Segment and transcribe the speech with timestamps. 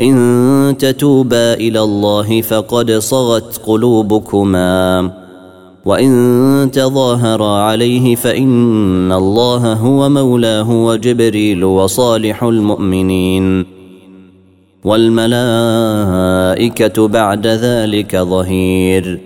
[0.00, 5.12] ان تتوبا الى الله فقد صغت قلوبكما
[5.84, 13.66] وان تظاهرا عليه فان الله هو مولاه وجبريل وصالح المؤمنين
[14.84, 19.20] والملائكه بعد ذلك ظهير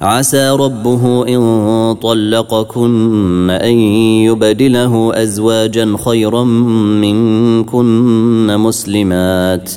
[0.00, 3.74] عسى ربه ان طلقكن ان
[4.22, 9.72] يبدله ازواجا خيرا منكن مسلمات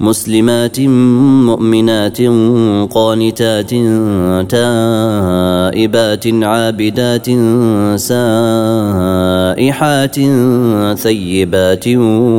[0.00, 0.80] مسلمات
[1.46, 2.18] مؤمنات
[2.92, 3.70] قانتات
[4.50, 7.26] تائبات عابدات
[8.00, 10.16] سائحات
[10.98, 11.88] ثيبات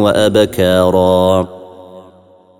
[0.04, 1.48] وابكارا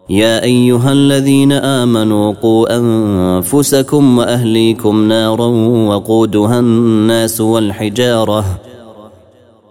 [0.10, 5.46] يا ايها الذين امنوا قوا انفسكم واهليكم نارا
[5.88, 8.46] وقودها الناس والحجاره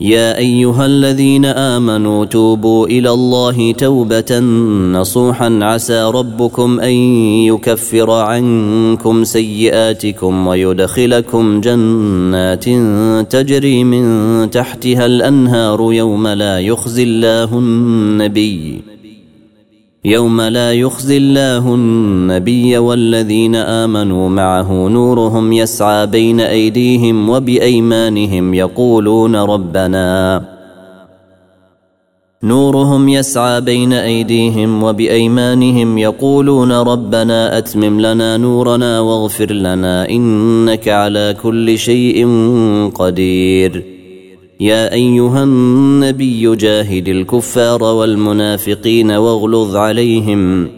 [0.00, 4.38] يا ايها الذين امنوا توبوا الى الله توبه
[4.98, 6.94] نصوحا عسى ربكم ان
[7.44, 12.64] يكفر عنكم سيئاتكم ويدخلكم جنات
[13.32, 18.82] تجري من تحتها الانهار يوم لا يخزي الله النبي
[20.04, 30.42] يوم لا يخزي الله النبي والذين امنوا معه نورهم يسعى بين ايديهم وبايمانهم يقولون ربنا
[32.42, 41.78] نورهم يسعى بين ايديهم وبايمانهم يقولون ربنا اتمم لنا نورنا واغفر لنا انك على كل
[41.78, 42.26] شيء
[42.94, 43.99] قدير
[44.60, 50.68] يا ايها النبي جاهد الكفار والمنافقين واغلظ عليهم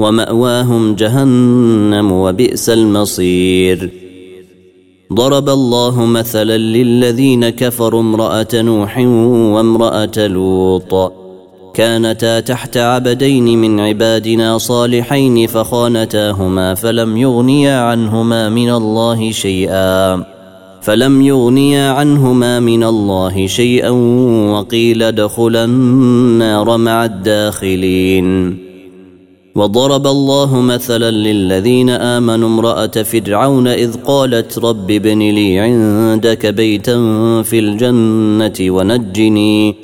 [0.00, 3.90] وماواهم جهنم وبئس المصير
[5.12, 8.98] ضرب الله مثلا للذين كفروا امراه نوح
[9.54, 11.12] وامراه لوط
[11.74, 20.24] كانتا تحت عبدين من عبادنا صالحين فخانتاهما فلم يغنيا عنهما من الله شيئا
[20.80, 23.90] فلم يغنيا عنهما من الله شيئا
[24.52, 28.58] وقيل ادخلا النار مع الداخلين
[29.54, 36.94] وضرب الله مثلا للذين امنوا امراه فرعون اذ قالت رب ابن لي عندك بيتا
[37.44, 39.74] في الجنه ونجني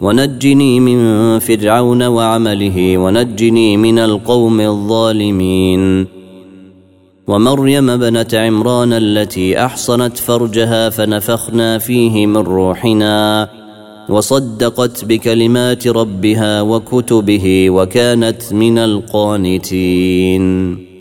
[0.00, 6.15] ونجني من فرعون وعمله ونجني من القوم الظالمين
[7.28, 13.48] ومريم بنت عمران التي احصنت فرجها فنفخنا فيه من روحنا
[14.08, 20.95] وصدقت بكلمات ربها وكتبه وكانت من القانتين